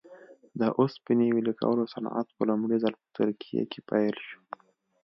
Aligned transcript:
د 0.59 0.61
اوسپنې 0.79 1.27
ویلې 1.31 1.53
کولو 1.61 1.83
صنعت 1.93 2.27
په 2.35 2.43
لومړي 2.49 2.77
ځل 2.83 2.93
په 3.01 3.07
ترکیه 3.17 3.63
کې 3.71 3.79
پیل 3.89 4.15
شو. 4.27 4.39